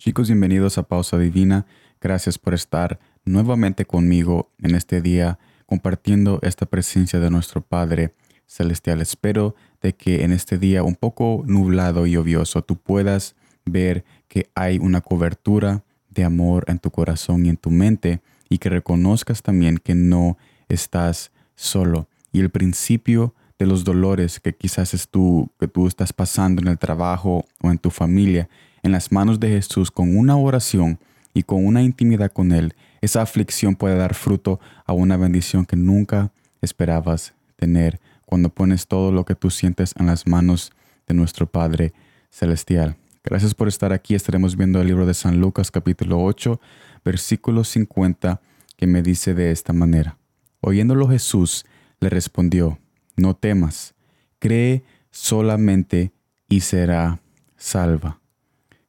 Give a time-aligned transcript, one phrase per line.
[0.00, 1.66] Chicos, bienvenidos a Pausa Divina.
[2.00, 8.14] Gracias por estar nuevamente conmigo en este día compartiendo esta presencia de nuestro Padre
[8.46, 9.00] Celestial.
[9.00, 13.34] Espero de que en este día un poco nublado y lluvioso tú puedas
[13.64, 18.58] ver que hay una cobertura de amor en tu corazón y en tu mente y
[18.58, 22.06] que reconozcas también que no estás solo.
[22.30, 26.68] Y el principio de los dolores que quizás es tú, que tú estás pasando en
[26.68, 28.48] el trabajo o en tu familia
[28.82, 30.98] en las manos de Jesús con una oración
[31.34, 35.76] y con una intimidad con Él, esa aflicción puede dar fruto a una bendición que
[35.76, 40.72] nunca esperabas tener cuando pones todo lo que tú sientes en las manos
[41.06, 41.92] de nuestro Padre
[42.30, 42.96] Celestial.
[43.24, 44.14] Gracias por estar aquí.
[44.14, 46.60] Estaremos viendo el libro de San Lucas capítulo 8,
[47.04, 48.40] versículo 50,
[48.76, 50.18] que me dice de esta manera.
[50.60, 51.64] Oyéndolo Jesús
[52.00, 52.78] le respondió,
[53.18, 53.94] no temas,
[54.38, 56.12] cree solamente
[56.48, 57.20] y será
[57.56, 58.20] salva.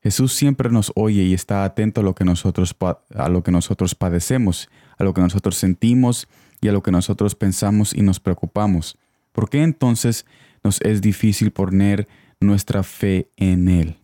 [0.01, 2.75] Jesús siempre nos oye y está atento a lo que nosotros,
[3.13, 6.27] a lo que nosotros padecemos, a lo que nosotros sentimos
[6.61, 8.97] y a lo que nosotros pensamos y nos preocupamos.
[9.33, 10.25] ¿Por qué entonces
[10.63, 12.07] nos es difícil poner
[12.39, 13.97] nuestra fe en Él?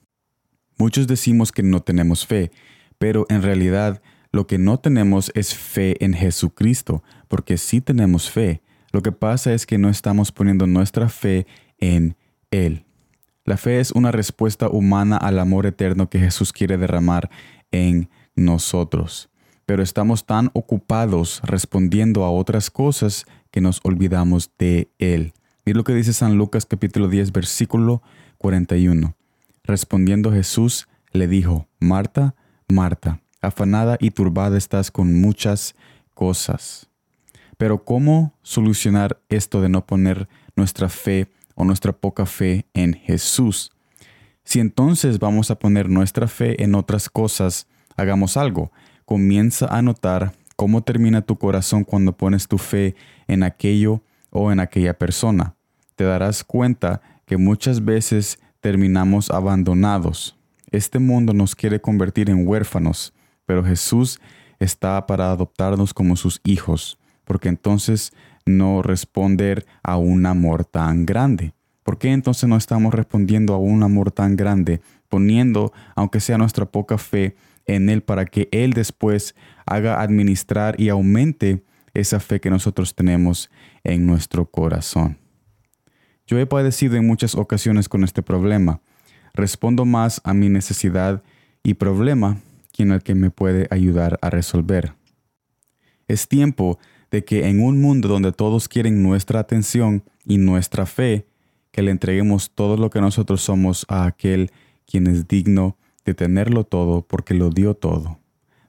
[0.77, 2.51] Muchos decimos que no tenemos fe,
[2.97, 4.01] pero en realidad
[4.31, 8.61] lo que no tenemos es fe en Jesucristo, porque sí tenemos fe.
[8.91, 11.47] Lo que pasa es que no estamos poniendo nuestra fe
[11.77, 12.15] en
[12.51, 12.85] Él.
[13.43, 17.29] La fe es una respuesta humana al amor eterno que Jesús quiere derramar
[17.71, 19.29] en nosotros.
[19.65, 25.33] Pero estamos tan ocupados respondiendo a otras cosas que nos olvidamos de Él.
[25.65, 28.01] Mira lo que dice San Lucas capítulo 10 versículo
[28.37, 29.15] 41.
[29.63, 32.35] Respondiendo Jesús le dijo, Marta,
[32.67, 35.75] Marta, afanada y turbada estás con muchas
[36.13, 36.89] cosas.
[37.57, 43.71] Pero ¿cómo solucionar esto de no poner nuestra fe o nuestra poca fe en Jesús.
[44.43, 48.71] Si entonces vamos a poner nuestra fe en otras cosas, hagamos algo.
[49.05, 52.95] Comienza a notar cómo termina tu corazón cuando pones tu fe
[53.27, 55.55] en aquello o en aquella persona.
[55.95, 60.37] Te darás cuenta que muchas veces terminamos abandonados.
[60.71, 63.13] Este mundo nos quiere convertir en huérfanos,
[63.45, 64.19] pero Jesús
[64.59, 68.13] está para adoptarnos como sus hijos, porque entonces
[68.45, 71.53] no responder a un amor tan grande?
[71.83, 76.65] ¿Por qué entonces no estamos respondiendo a un amor tan grande, poniendo, aunque sea nuestra
[76.65, 77.35] poca fe,
[77.67, 81.63] en Él para que Él después haga administrar y aumente
[81.93, 83.51] esa fe que nosotros tenemos
[83.83, 85.19] en nuestro corazón?
[86.27, 88.81] Yo he padecido en muchas ocasiones con este problema.
[89.33, 91.21] Respondo más a mi necesidad
[91.61, 92.37] y problema
[92.71, 94.93] que en el que me puede ayudar a resolver.
[96.07, 96.79] Es tiempo
[97.11, 101.27] de que en un mundo donde todos quieren nuestra atención y nuestra fe,
[101.71, 104.51] que le entreguemos todo lo que nosotros somos a aquel
[104.85, 108.19] quien es digno de tenerlo todo porque lo dio todo.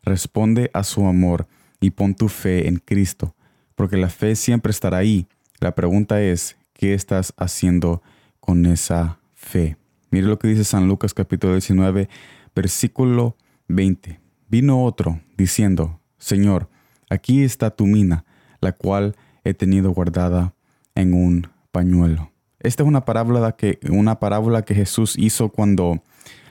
[0.02, 1.47] Responde a su amor
[1.80, 3.34] y pon tu fe en Cristo,
[3.74, 5.28] porque la fe siempre estará ahí.
[5.60, 8.03] La pregunta es, ¿qué estás haciendo
[8.41, 9.76] con esa fe?
[10.10, 12.08] Mire lo que dice San Lucas capítulo 19,
[12.54, 13.36] versículo
[13.68, 14.20] 20.
[14.48, 16.68] Vino otro diciendo, Señor,
[17.10, 18.24] Aquí está tu mina,
[18.60, 20.54] la cual he tenido guardada
[20.94, 22.30] en un pañuelo.
[22.60, 26.02] Esta es una parábola que, una parábola que Jesús hizo cuando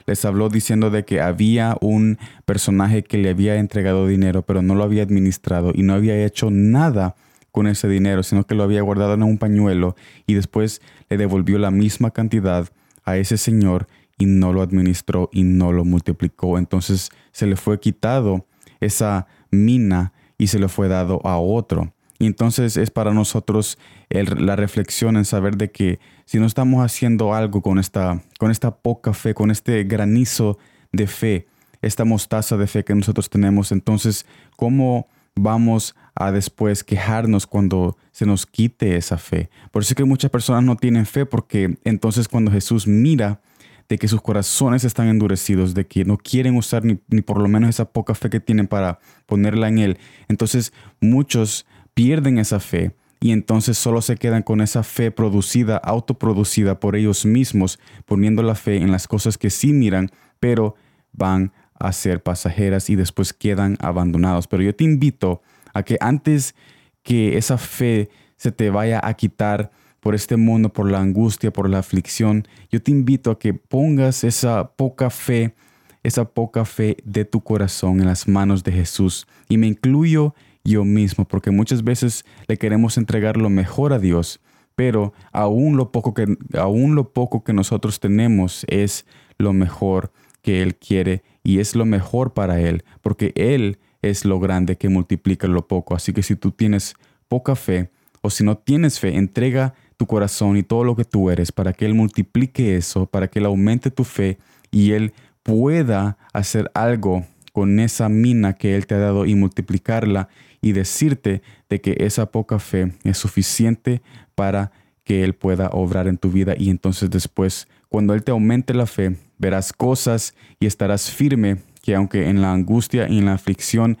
[0.06, 4.74] les habló diciendo de que había un personaje que le había entregado dinero, pero no
[4.74, 7.16] lo había administrado y no había hecho nada
[7.50, 9.96] con ese dinero, sino que lo había guardado en un pañuelo
[10.26, 12.68] y después le devolvió la misma cantidad
[13.04, 13.88] a ese señor
[14.18, 16.58] y no lo administró y no lo multiplicó.
[16.58, 18.46] Entonces se le fue quitado
[18.80, 21.92] esa mina y se le fue dado a otro.
[22.18, 27.34] Y entonces es para nosotros la reflexión en saber de que si no estamos haciendo
[27.34, 30.58] algo con esta, con esta poca fe, con este granizo
[30.92, 31.46] de fe,
[31.82, 34.26] esta mostaza de fe que nosotros tenemos, entonces,
[34.56, 39.50] ¿cómo vamos a después quejarnos cuando se nos quite esa fe?
[39.70, 43.40] Por eso es que muchas personas no tienen fe porque entonces cuando Jesús mira
[43.88, 47.70] de que sus corazones están endurecidos, de que no quieren usar ni, por lo menos
[47.70, 49.98] esa poca fe que tienen para ponerla en Él.
[50.28, 56.80] Entonces muchos pierden esa fe y entonces solo se quedan con esa fe producida, autoproducida
[56.80, 60.10] por ellos mismos, poniendo la fe en las cosas que sí miran,
[60.40, 60.74] pero
[61.12, 64.46] van a ser pasajeras y después quedan abandonados.
[64.48, 65.42] Pero yo te invito
[65.72, 66.54] a que antes
[67.02, 69.70] que esa fe se te vaya a quitar,
[70.06, 74.22] por este mundo, por la angustia, por la aflicción, yo te invito a que pongas
[74.22, 75.56] esa poca fe,
[76.04, 79.26] esa poca fe de tu corazón en las manos de Jesús.
[79.48, 80.32] Y me incluyo
[80.62, 84.38] yo mismo, porque muchas veces le queremos entregar lo mejor a Dios,
[84.76, 89.06] pero aún lo poco que, aún lo poco que nosotros tenemos es
[89.38, 94.38] lo mejor que Él quiere y es lo mejor para Él, porque Él es lo
[94.38, 95.96] grande que multiplica lo poco.
[95.96, 96.94] Así que si tú tienes
[97.26, 97.90] poca fe
[98.22, 101.72] o si no tienes fe, entrega tu corazón y todo lo que tú eres para
[101.72, 104.38] que Él multiplique eso, para que Él aumente tu fe
[104.70, 105.12] y Él
[105.42, 110.28] pueda hacer algo con esa mina que Él te ha dado y multiplicarla
[110.60, 114.02] y decirte de que esa poca fe es suficiente
[114.34, 114.72] para
[115.04, 116.54] que Él pueda obrar en tu vida.
[116.58, 121.94] Y entonces después, cuando Él te aumente la fe, verás cosas y estarás firme que
[121.94, 123.96] aunque en la angustia y en la aflicción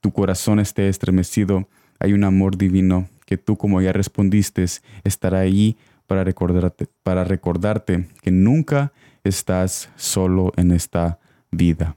[0.00, 1.68] tu corazón esté estremecido,
[1.98, 4.64] hay un amor divino que tú como ya respondiste
[5.04, 5.76] estará allí
[6.06, 8.92] para recordarte, para recordarte que nunca
[9.24, 11.18] estás solo en esta
[11.50, 11.96] vida.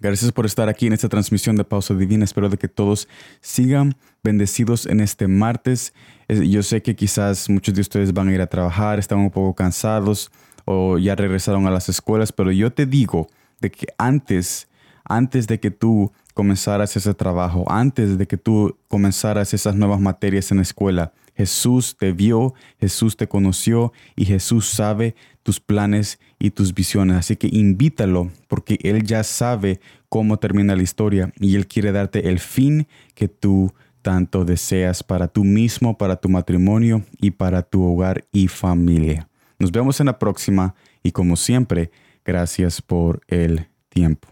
[0.00, 2.24] Gracias por estar aquí en esta transmisión de Pausa Divina.
[2.24, 3.08] Espero de que todos
[3.40, 5.92] sigan bendecidos en este martes.
[6.28, 9.54] Yo sé que quizás muchos de ustedes van a ir a trabajar, están un poco
[9.54, 10.30] cansados
[10.66, 13.26] o ya regresaron a las escuelas, pero yo te digo
[13.60, 14.68] de que antes,
[15.04, 20.52] antes de que tú comenzaras ese trabajo, antes de que tú comenzaras esas nuevas materias
[20.52, 26.52] en la escuela, Jesús te vio, Jesús te conoció y Jesús sabe tus planes y
[26.52, 27.16] tus visiones.
[27.16, 32.28] Así que invítalo porque Él ya sabe cómo termina la historia y Él quiere darte
[32.28, 32.86] el fin
[33.16, 38.46] que tú tanto deseas para tú mismo, para tu matrimonio y para tu hogar y
[38.46, 39.28] familia.
[39.58, 41.90] Nos vemos en la próxima y como siempre,
[42.24, 44.28] gracias por el tiempo.